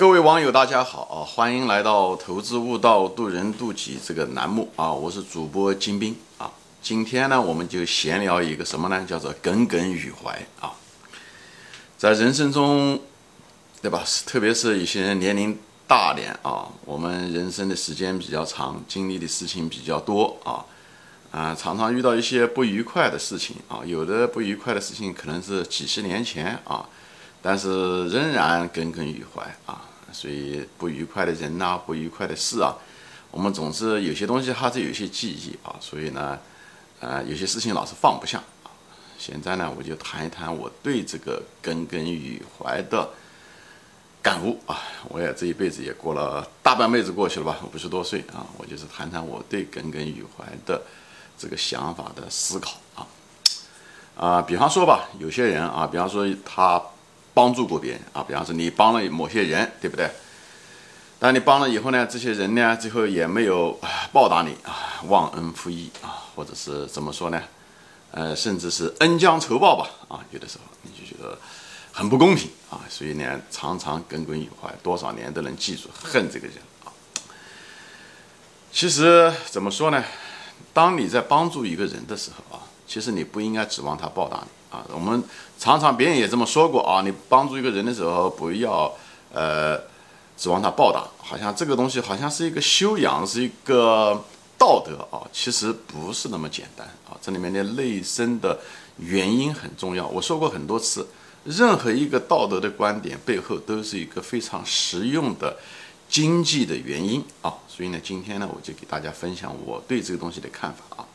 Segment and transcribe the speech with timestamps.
[0.00, 1.20] 各位网友，大家好啊！
[1.28, 4.90] 欢迎来到《投资悟道，渡人渡己》这个栏目啊！
[4.90, 6.50] 我是主播金兵啊。
[6.80, 9.04] 今天呢，我们就闲聊一个什么呢？
[9.06, 10.72] 叫做耿耿于怀啊。
[11.98, 12.98] 在人生中，
[13.82, 14.02] 对吧？
[14.24, 20.64] 特别是一些人年龄大点啊，我们人生的时间比较长，经历的事情比较多啊
[21.30, 23.82] 啊，常常遇到一些不愉快的事情啊。
[23.84, 26.88] 有的不愉快的事情可能是几十年前啊，
[27.42, 29.88] 但是仍然耿耿于怀啊。
[30.12, 32.74] 所以不愉快的人呐，不愉快的事啊，
[33.30, 36.38] 我们总是有些东西还是有些记忆啊，所以呢，
[37.00, 38.42] 呃，有些事情老是放不下。
[39.18, 43.08] 现在呢，我就谈一谈我对这个耿耿于怀的
[44.22, 44.80] 感悟啊。
[45.08, 50.82] 我也这一辈子也过了大半辈子过去了吧，五十多岁啊，我就是谈谈我对耿耿于怀的
[51.38, 53.06] 这个想法的思考啊。
[54.16, 56.82] 啊，比方说吧，有些人啊，比方说他。
[57.32, 60.10] 帮助过别人啊，比方说你帮了某些人，对不对？
[61.18, 63.78] 但你帮了以后呢，这些人呢，最后也没有
[64.12, 67.42] 报答你啊，忘恩负义啊，或者是怎么说呢？
[68.12, 71.38] 呃，甚至是恩将仇报吧啊，有的时候你就觉得
[71.92, 76.90] 很不公平啊，所以呢，常常耿耿于怀，多少年都能记住恨这个人啊。
[78.72, 80.02] 其实怎么说呢？
[80.72, 84.76] 当你在帮助一个人的时候啊，其实你不应该指望他报答你。
[84.76, 85.22] 啊，我们
[85.56, 88.92] 常常别人也这么说过啊，你帮助一个人的时候，不要
[89.32, 89.78] 呃
[90.36, 94.24] 指望他报答，好像这个东西好像是一个修养，是一个
[94.58, 98.58] 道德啊，其实不是那么简单啊，这里面的内生的
[98.98, 100.04] 原因很重要。
[100.08, 101.06] 我说过很多次，
[101.44, 105.56] 任何一个道德的观点背后都是一个非常实用的
[106.08, 111.06] 经济的原因啊，所以呢，今天呢，我就给大家分享我对这个东西的看法啊。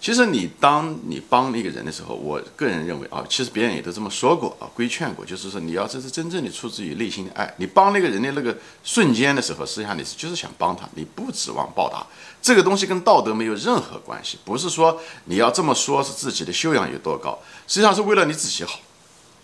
[0.00, 12.06] 其实你当你帮一个人的时候，我个人认为啊，其实别人也都这么说过啊，规劝过，就是说你要这是真正的出自于内心的爱，你帮那个人的那个瞬间的时候，实际上你是就是想帮他，你不指望报答，
[12.40, 17.38] 这个东西跟道德没有任何关系，不是说你要这么说，是自己的修养有多高，
[17.68, 18.80] 实际上是为了你自己好，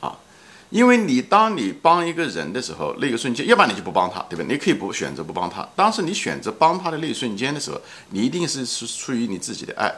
[0.01, 0.17] 啊，
[0.71, 4.45] 因为你当你帮一个人的时候，那个瞬间，要不然你就不帮他，对吧？
[4.49, 7.79] 你可以不选择不帮他，当时你选择帮他的那一瞬间的时候，
[8.09, 9.95] 你一定是是出于你自己的爱。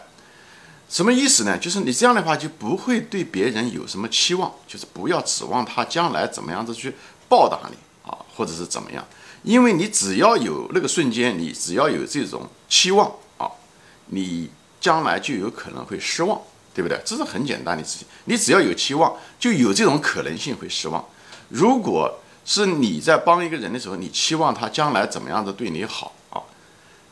[0.88, 1.59] 什么意思呢？
[1.59, 6.94] 就是你这样的话就不会对别人有什么期望，就是不要指望他将来怎么样子去
[7.28, 7.76] 报答你
[8.10, 9.06] 啊，或者是怎么样，
[9.43, 13.06] 因为你只要有那个瞬间，你只要有这种期望
[13.37, 13.50] 啊，
[14.06, 14.50] 你
[14.81, 16.41] 将来就有可能会失望，
[16.72, 16.99] 对不对？
[17.05, 18.09] 这是很简单的事情。
[18.25, 21.05] 你只要有期望，就有这种可能性会失望。
[21.50, 26.41] 如果是你在帮一个人的时候，你期望他将来怎么样子对你好啊，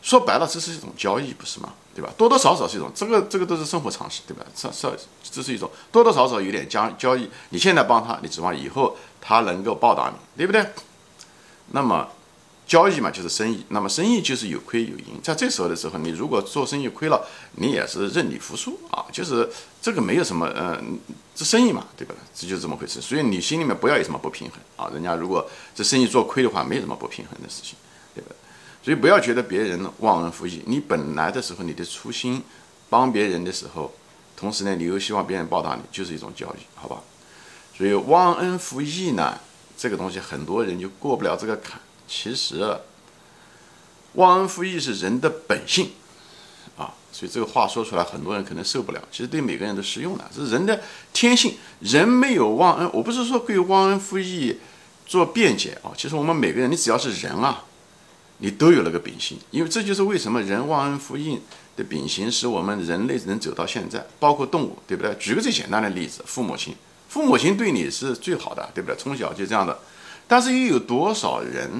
[0.00, 1.74] 说白了，这是一种交易，不是吗？
[1.96, 2.12] 对吧？
[2.18, 4.44] 多多少少是一种，这个这个都是生活常识，对吧？
[4.54, 7.28] 这这这是一种多多少少有点交交易。
[7.48, 10.64] 你现在帮他，你指望以后他能够报答你，对不对？
[11.72, 12.06] 那么
[12.66, 13.64] 交易嘛，就是生意。
[13.70, 15.18] 那么生意就是有亏有赢。
[15.22, 19.06] 在这时候的时候，你如果做生意亏了，你也是认你服输啊。
[19.10, 19.48] 就是
[19.80, 20.98] 这个没有什么，嗯，
[21.34, 22.14] 这生意嘛，对吧？
[22.34, 23.00] 这就是这么回事。
[23.00, 24.90] 所以你心里面不要有什么不平衡啊。
[24.92, 27.76] 人家如果这生意做亏的话，没什么不平衡的事情，
[28.86, 32.40] 所以不要觉得别人忘恩负义，你本来的时候你的初心，
[32.88, 33.92] 帮别人的时候，
[34.36, 37.00] 同时呢你又希望别人报答你，就是一种教育，好吧？
[37.76, 39.40] 所以忘恩负义呢，
[39.76, 41.80] 这个东西很多人就过不了这个坎。
[42.06, 42.78] 其实，
[44.12, 45.90] 忘恩负义是人的本性
[46.78, 49.02] 啊，所以这个话说出来，很多人可能受不了。
[49.10, 50.80] 其实对每个人都适用的，是人的
[51.12, 51.56] 天性。
[51.80, 54.60] 人没有忘恩，我不是说对忘恩负义
[55.04, 55.90] 做辩解啊。
[55.96, 57.64] 其实我们每个人，你只要是人啊。
[58.38, 61.40] 你都有那个秉性，因为这就是为什么人忘恩负义
[61.74, 65.14] 的秉性使我们人类能走到现在，包括动物，对不对？
[65.14, 66.74] 举个最简单的例子，父母亲，
[67.08, 68.96] 父母亲对你是最好的，对不对？
[68.96, 69.78] 从小就这样的，
[70.28, 71.70] 但是又有多少人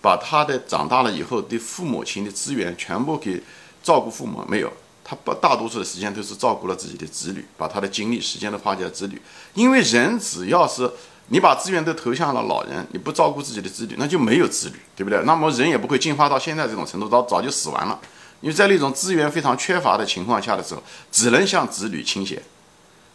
[0.00, 3.42] 把他的长大了以后对父母亲的资源全部给
[3.82, 4.42] 照顾父母？
[4.48, 4.72] 没有，
[5.04, 9.20] 他把大多数的时间都是照顾了自己的子女，把他的精力、时间都花在子女，
[9.52, 10.90] 因为人只要是。
[11.28, 15.22] 你把资源都投向了老人，你不照顾自己的子女，那就没有子女，对不对？
[15.24, 17.98] 那么人也不会进化到现在这种程度，早早就死完了。
[18.40, 22.42] 因为在那种资源非常缺乏的情况下的时候，只能向子女倾斜。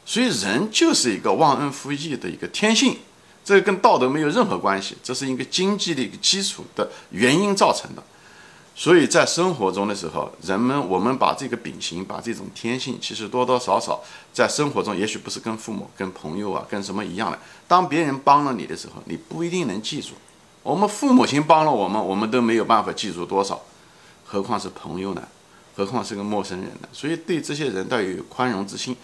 [0.06, 2.98] 所以人就是一个忘恩负义的一个天性，
[3.44, 8.04] 这跟道德没有任何关系，这是一个经济的一个基础的原因造成的。
[8.76, 14.02] 所以在生活中的时候，人们我们把这个秉性，把这种天性，其实多多少少
[14.34, 17.38] 在生活中，也许不是跟父母、跟朋友啊、跟什么一样的。
[17.68, 20.14] 当别人帮了你的时候，你不一定能记住。
[20.64, 23.62] 我们父母亲帮了我们，我们都没有办法记住多少，
[24.26, 25.22] 何况是朋友呢？
[25.76, 26.88] 何况是个陌生人呢？
[26.92, 28.96] 所以对这些人要有宽容之心。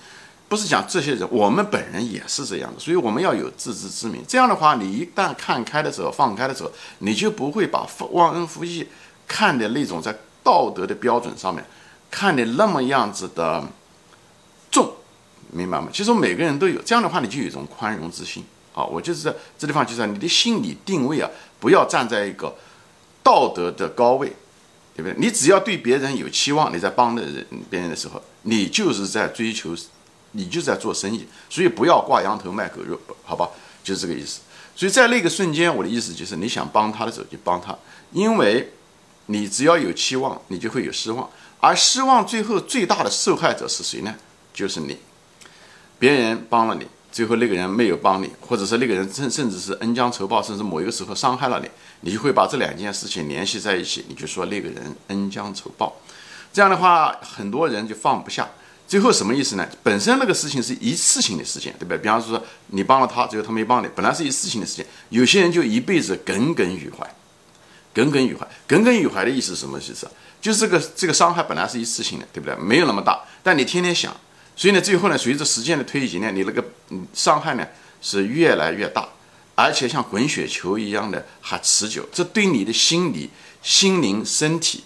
[0.48, 4.24] 不是讲这些人，我们本人也是这样的，所以我们要有自知之明。
[4.28, 8.88] 这样的话，你一旦看开的时候，放开的时候，你就不会把忘恩负义
[9.30, 11.64] 看的那种在道德的标准上面
[12.12, 13.64] 看的那么样子的
[14.70, 14.92] 重，
[15.52, 15.88] 明白吗？
[15.94, 18.44] 其实每个人都有这样的话，你就有一种宽容之心
[18.74, 18.84] 啊。
[18.84, 21.30] 我就是在这地方，就是你的心理定位啊，
[21.60, 22.54] 不要站在一个
[23.24, 24.34] 道德的高位，
[24.96, 25.16] 对不对？
[25.18, 29.74] 你只要对别人有期望，你在帮的人别人的时候，你就是在追求。
[30.34, 33.50] 你就在做生意，所以不要挂羊头卖狗肉，好吧？
[33.84, 34.42] 就是这个意思。
[34.76, 37.76] 所以在那个瞬间，我的意思就是，你想帮他的时候就帮他，
[38.12, 38.72] 因为
[39.32, 41.30] 你只要有期望，你就会有失望，
[41.60, 44.16] 而失望最后最大的受害者是谁呢？
[44.52, 44.98] 就是你。
[46.00, 51.70] 别人帮了你，最后那个人没有帮你，或者是那个人甚甚至是恩将仇报，甚至某一个时候伤害了你，
[52.02, 55.96] 你就会把这两件事情联系在一起，你就说那个人恩将仇报。
[56.52, 58.50] 这样的话，很多人就放不下。
[58.88, 59.70] 最后什么意思呢？
[59.84, 61.98] 本身那个事情是一次性的事情，对不对？
[62.00, 64.84] 比方说你帮了他，最后他没帮你，本来是一次性的事情。
[65.10, 67.06] 有些人就一辈子耿耿于怀，
[68.00, 70.08] 耿耿于怀，耿耿于怀的意思是什么意思？
[70.40, 72.56] 就是这个这个伤害本来是一次性的，对不对？
[72.56, 74.16] 没有那么大，但你天天想，
[74.56, 76.64] 所以呢，最后呢，随着时间的推移呢，你那个
[77.14, 77.68] 伤害呢
[78.02, 79.10] 是越来越大，
[79.56, 83.30] 而且像滚雪球一样的还持久，这对你的心理、
[83.62, 84.86] 心灵、身体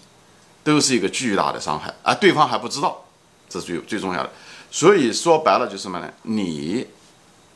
[0.63, 3.05] 都是一个巨大的伤害，而对方还不知道。
[3.47, 4.31] 这是最最重要的，
[4.71, 6.11] 所以说白了就是什么呢？
[6.23, 6.87] 你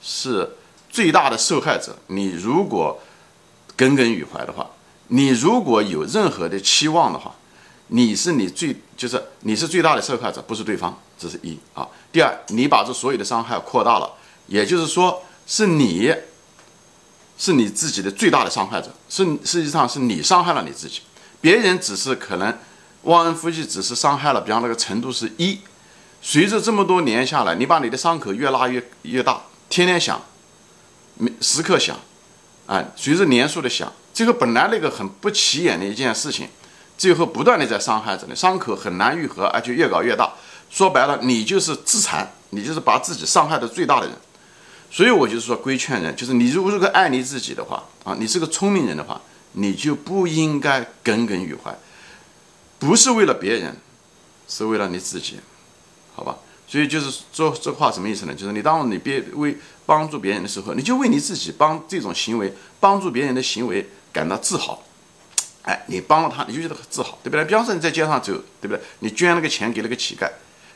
[0.03, 0.47] 是
[0.91, 1.97] 最大的受害者。
[2.07, 3.01] 你如果
[3.75, 4.69] 耿耿于怀的话，
[5.07, 7.33] 你如果有任何的期望的话，
[7.87, 10.97] 你是你最就是你是最大的受害者，不是对方。
[11.17, 11.87] 这是一啊。
[12.11, 14.13] 第二，你把这所有的伤害扩大了，
[14.47, 16.13] 也就是说是你
[17.37, 21.01] 是你自己的最大的伤害者，是实际上是你伤害了你自己，
[21.39, 22.55] 别人只是可能
[23.03, 25.59] 忘恩负义，只是伤害了，比方那个程度是一。
[26.21, 30.21] 随着这么多年下来，你把你的伤口越拉越越大，天天想，
[31.15, 31.95] 每时刻想，
[32.65, 36.49] 啊，随着年数的想，这个本来那个很不起眼的一件事情，
[36.97, 40.33] 最后不断的在伤害着你，伤口很难愈合，而且越搞越大。
[40.71, 44.15] 说白了，你就是自残，你就是把自己伤害的最大的人。
[44.89, 49.21] 所以我就是说，规劝人，就是你如果是个爱你自己的话，啊，你是个聪明人的话，
[49.51, 51.77] 你就不应该耿耿于怀，
[52.79, 53.77] 不是为了别人，
[54.47, 55.39] 是为了你自己。
[56.15, 56.35] 好吧，
[56.67, 58.33] 所以就是说这话什么意思呢？
[58.33, 59.55] 就是你当你别为
[59.85, 63.87] 帮助别人的时候，你就为你自己帮这种行为帮助别人的行为
[64.17, 64.81] 感到自豪。
[65.63, 67.45] 哎，你帮了他，你就觉得自豪，对不对？
[67.45, 68.79] 比方说你在街上走，对不对？
[68.99, 70.29] 你捐了个钱给了个乞丐，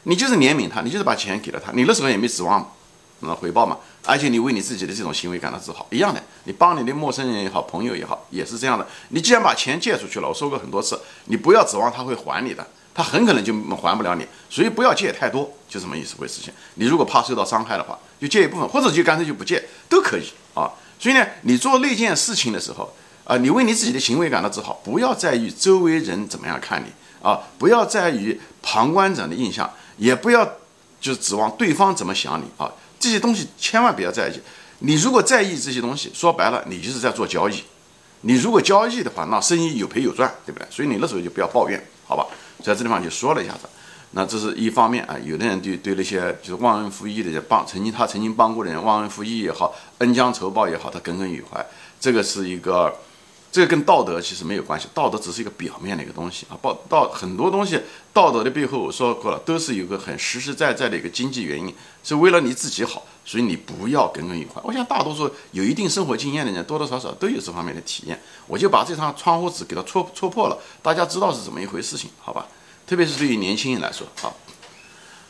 [0.03, 2.73] 你就是怜悯他，你就是把钱给了他，你那时候也没指望
[3.21, 3.77] 那回报嘛。
[4.05, 6.21] 而且你为你自己的这种行为感到自豪，一样的。
[6.43, 8.85] 你帮你的陌生人也好，朋友也好，也是这样的。
[9.09, 12.65] 你既然把钱借出去了，我说过很多次，你不要指望他会还你的。
[12.93, 16.51] 他很可能就还不了你，所以不要借太多，就这么意思回事情。
[16.75, 20.69] 你如果怕受到伤害的话，就借一部分，或者就干脆就不借，都可以啊。
[20.99, 22.93] 所以呢，你做那件事情的时候，
[23.31, 26.91] 啊，你为你自己的行为感到自豪，不要在意周围人怎么样看你
[27.25, 30.45] 啊，不要在意旁观者的印象，也不要
[30.99, 32.69] 就指望对方怎么想你啊。
[32.99, 34.37] 这些东西千万不要在意。
[34.79, 37.63] 你如果在意这些东西，说白了，你就是在做交易。
[38.23, 40.67] 你如果交易的话，那生意有赔有赚，对不对？
[40.69, 42.27] 所以你那时候就不要抱怨，好吧？
[42.61, 43.61] 在这地方就说了一下子，
[44.11, 45.15] 那这是一方面啊。
[45.23, 51.65] 有的人对对那些就是忘恩负义的人，帮曾经他曾经帮过的人，忘恩负义也好，恩将仇报也好，他耿耿于怀。
[51.99, 52.93] 这个是一个，
[53.51, 56.57] 这个跟道德其实没有关系，道德只是一个表面的一个东西啊。
[56.61, 57.77] 报道很多东西，
[58.13, 64.61] 道德的背后我说过了，都是有个很实实在在的一个经济原因，是为了你自己好，所以你不要耿耿于怀。
[64.63, 68.17] 我想大多数有一定生活经验的人，多多少少都有这方面的体验。
[68.47, 72.47] 我就把这张窗户纸给它戳戳破了，大家知道是怎么一回事情，好吧？
[72.87, 74.35] 特别是对于年轻人来说，好，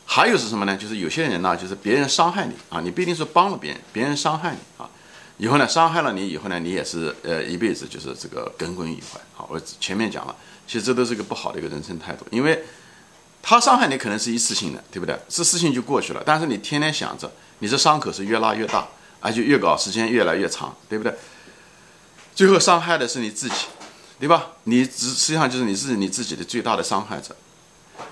[0.06, 0.78] 还有是什么呢？
[0.78, 4.90] 就是有些人呢，就是别人伤害你啊，你不一定是帮了别人，别人伤害你啊，
[5.42, 9.20] 以后呢，伤害了你以后呢，你也是呃一辈子就是这个耿耿于怀。
[9.34, 10.36] 好，我前面讲了，
[10.68, 12.64] 其实这都是一个不好的一个人生态度，因为
[13.42, 15.20] 他伤害你可能是一次性的，对不对？
[15.28, 18.88] 这事情就过去了，但是你天天想着，你这伤口是越拉越大，
[19.20, 21.12] 而且越搞时间越来越长，对不对？
[22.36, 23.56] 最后伤害的是你自己，
[24.20, 24.52] 对吧？
[24.66, 27.36] 你只实际上就是你自己你自己的最大的伤害者。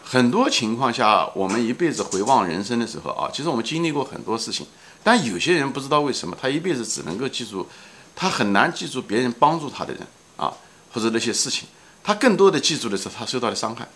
[0.03, 4.65] 很多情况下，我们一辈子回望人生的时候啊，其实我们经历过很多事情，
[5.03, 7.68] 但有些人不知道为什么，他一辈子只能够记住，
[8.15, 10.06] 他很难记住别人帮助他的人
[10.38, 10.53] 啊，
[10.91, 11.68] 或者那些事情，
[12.03, 13.88] 他更多的记住的是他受到的伤害。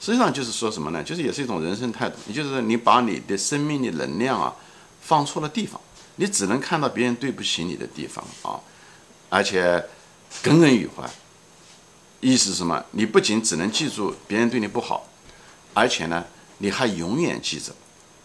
[0.00, 1.02] 实际上就是说什么呢？
[1.02, 4.54] 就是也是一种人生态度，也就是你把你的生命的能量啊
[5.00, 5.80] 放错了地方，
[6.16, 8.58] 你只能看到别人对不起你的地方啊，
[9.28, 9.84] 而且
[10.42, 11.08] 耿耿于怀。
[12.20, 12.84] 意思是什么？
[12.92, 15.08] 你不仅只能记住别人对你不好，
[15.74, 16.24] 而且呢，
[16.58, 17.72] 你还永远记着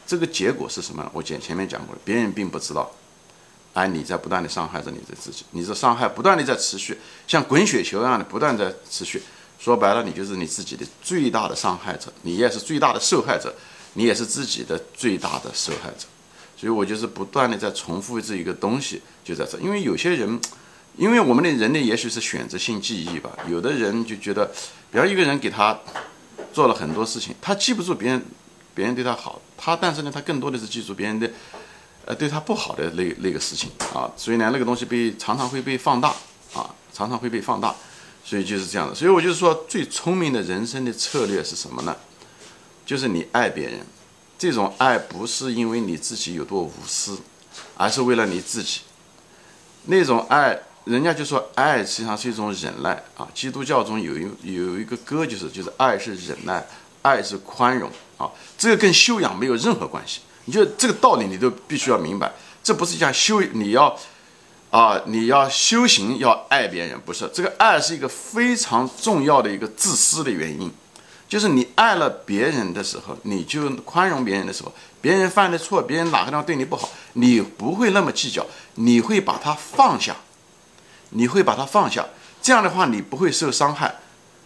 [0.08, 1.08] 这个结果是什么？
[1.14, 2.90] 我前前面讲过了，别人并不知道，
[3.74, 6.98] 而你在不断的伤害着你的自己，你这伤害不断的在持续，
[7.28, 9.22] 像滚雪球一样的不断在持续。
[9.60, 13.54] 说白了，你就是你自己的最大的伤害者，你也是最大的受害者，
[13.94, 16.06] 你也是自己的最大的受害者。
[16.56, 19.60] 所以我就是不断的在重复这一个东西，就在这。
[19.60, 20.40] 因为有些人，
[20.96, 24.46] 因为我们的人类也许是选择性记忆吧，有的人就觉得，
[24.92, 25.78] 比方一个人给他
[26.54, 28.26] 做了很多事情，他记不住别人，
[28.77, 31.27] 别人对他好，他但是呢，他更多的是记住别人的，
[32.05, 34.05] 呃，对他不好的那那个事情啊。
[34.15, 36.10] 所以呢，那个东西被常常会被放大
[36.53, 37.75] 啊，常常会被放大。
[38.24, 41.96] 所以就是这样的，所以我就是说，最聪明的人生的策略是什么呢？
[42.86, 43.79] 就是你爱别人，
[44.38, 47.17] 这种爱不是因为你自己有多无私，
[47.77, 48.81] 而是为了你自己。
[49.86, 53.25] 那种爱，人家就说爱实际上是一种忍耐啊。
[53.34, 56.67] 基督教中有一有一个歌，就是就是爱是忍耐，
[57.01, 58.29] 爱是宽容啊。
[58.57, 60.21] 这个跟修养没有任何关系。
[60.45, 62.31] 你就这个道理，你都必须要明白，
[62.63, 63.97] 这不是讲修，你要。
[64.69, 70.69] 啊，你要修行，要爱别人，不是这个爱是一个非常重要的一个自私的原因，
[71.29, 78.45] 就是你爱了别人的时候，你就宽容别人的时候，别人犯的错，别人哪个地方对你不好，你不会那么计较，
[78.75, 80.17] 你会把它放下，
[81.12, 82.05] 你会把它放下，
[82.41, 83.95] 这样的话你不会受伤害。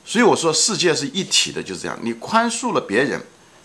[0.06, 3.20] 所以我说世界是一体的，就是这样，你宽恕了别人，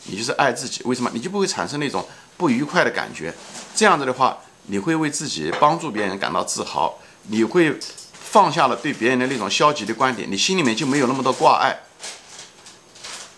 [0.09, 1.11] 你就是爱自己，为什么？
[1.13, 3.35] 你就不会产生那种不愉快的感觉，
[3.75, 4.39] 这样子的话。
[4.69, 6.99] 你会为自己帮助别人感到自豪，
[7.29, 7.79] 你会
[8.13, 11.83] 放下了对别人的那种消极的观点，你心里面就没有那么多挂碍，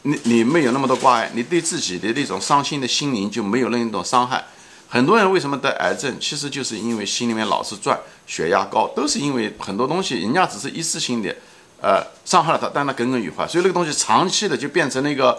[0.04, 4.42] 你你没有那么多挂碍，你对自己的那种伤心的心灵就没有那一种伤害。
[4.88, 11.36] 很多人为什么得癌症，其实就是因为心里面老是转，血压高，都是因为很多东西，人家只是一次性的，
[11.82, 15.38] 呃，伤害了他，但他耿耿于怀，所以那个东西长期的就变成了一个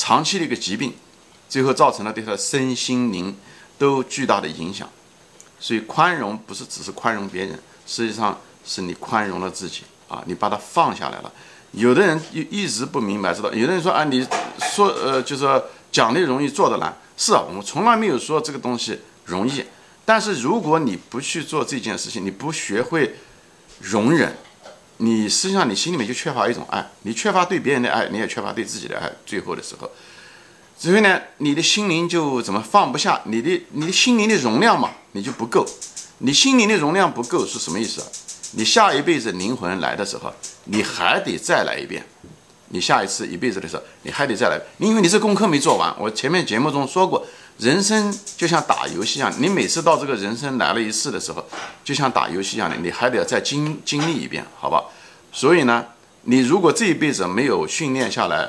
[0.00, 0.94] 长期的一个疾病，
[1.46, 3.36] 最后造成了对他的身心灵
[3.76, 4.88] 都巨大的影响。
[5.58, 11.30] 所以宽容不是只是宽容别人，实际上是你宽容了自己啊，你把它放下来了。
[11.72, 13.52] 有的人一一直不明白，知道？
[13.52, 14.26] 有的人说啊，你
[14.74, 16.96] 说呃，就是说讲的容易做的难。
[17.18, 19.62] 是啊，我们从来没有说这个东西容易。
[20.06, 23.16] 但是如果你不去做这件事情，你不学会
[23.80, 24.34] 容忍，
[25.02, 29.10] 你实际上你心里面就缺乏一种爱，你缺乏对别人的爱，你也缺乏对自己的爱。
[29.24, 29.90] 最后的时候。
[30.78, 33.20] 所以呢，你的心灵就怎么放不下？
[33.24, 35.66] 你的你的心灵的容量嘛，你就不够。
[36.18, 38.02] 你心灵的容量不够是什么意思？
[38.52, 40.32] 你下一辈子灵魂来的时候，
[40.64, 42.04] 你还得再来一遍。
[42.68, 45.94] 你下一次一辈子的时候，你还得再来，因为你这功课没做完。
[45.98, 47.26] 我前面节目中说过，
[47.60, 51.44] 人生就像打游戏一样，你每次到这个人生来了一次的时候，
[51.84, 54.82] 就像打游戏一样的，你还得要再经经历一遍，好吧？
[55.30, 55.84] 所以呢，
[56.22, 58.48] 你如果这一辈子没有训练下来，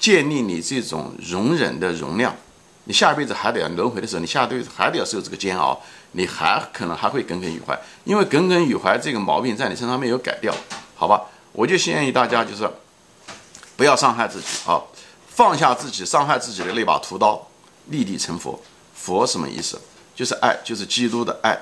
[0.00, 2.34] 建立你这种容忍的容量，
[2.84, 5.80] 你下一辈子还得要轮回的时候，你下辈子还得要受这个煎熬，
[6.12, 10.52] 你还可能还会耿耿于怀，因为耿耿于怀这个毛病在你身上没有改掉，
[10.96, 11.22] 好吧？
[11.52, 12.68] 我就建议大家就是
[13.76, 14.82] 不要伤害自己啊，
[15.28, 17.47] 放下自己伤害自己的那把屠刀，
[17.88, 18.60] 立地成佛。
[18.94, 19.80] 佛什么意思？
[20.14, 21.58] 就是爱，就是基督的爱，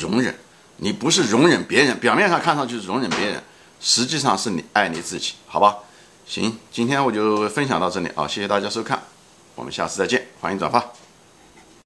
[0.00, 0.34] 容忍。
[0.78, 3.42] 你不是容忍别人，表面上看上去是容忍别人，
[3.80, 5.78] 实际上是你爱你自己，好吧？
[6.26, 9.02] 行，今天我就分享到这里啊，谢谢大家收看，
[9.54, 11.01] 我们下次再见，欢迎转发。